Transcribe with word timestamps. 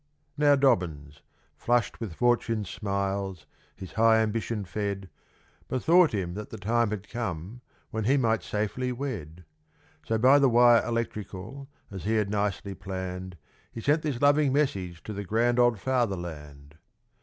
Now 0.35 0.55
Dobbins, 0.55 1.21
flushed 1.55 1.99
with 1.99 2.15
Fortune's 2.15 2.71
smiles, 2.71 3.45
his 3.75 3.91
high 3.91 4.17
ambition 4.23 4.65
fed, 4.65 5.11
Bethought 5.67 6.11
him 6.11 6.33
that 6.33 6.49
the 6.49 6.57
time 6.57 6.89
had 6.89 7.07
come 7.07 7.61
when 7.91 8.05
he 8.05 8.17
might 8.17 8.41
safely 8.41 8.91
wed. 8.91 9.45
So 10.07 10.17
by 10.17 10.39
the 10.39 10.49
wire 10.49 10.83
electrical, 10.83 11.69
as 11.91 12.05
he 12.05 12.15
had 12.15 12.31
nicely 12.31 12.73
planned, 12.73 13.37
He 13.71 13.79
sent 13.79 14.01
this 14.01 14.19
loving 14.19 14.51
message 14.51 15.03
to 15.03 15.13
the 15.13 15.23
grand 15.23 15.59
old 15.59 15.79
Fatherland. 15.79 16.79